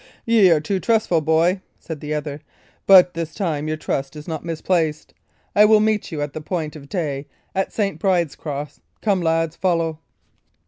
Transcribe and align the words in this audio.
"Y' 0.25 0.49
are 0.49 0.59
too 0.59 0.79
trustful, 0.79 1.21
boy," 1.21 1.61
said 1.79 1.99
the 1.99 2.11
other; 2.11 2.41
"but 2.87 3.13
this 3.13 3.35
time 3.35 3.67
your 3.67 3.77
trust 3.77 4.15
is 4.15 4.27
not 4.27 4.43
misplaced. 4.43 5.13
I 5.55 5.65
will 5.65 5.79
meet 5.79 6.11
you 6.11 6.23
at 6.23 6.33
the 6.33 6.41
point 6.41 6.75
of 6.75 6.89
day 6.89 7.27
at 7.53 7.71
St. 7.71 7.99
Bride's 7.99 8.35
Cross. 8.35 8.79
Come, 9.03 9.21
lads, 9.21 9.55
follow!" 9.55 9.99